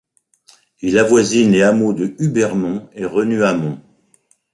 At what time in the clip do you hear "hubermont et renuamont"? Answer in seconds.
2.17-3.79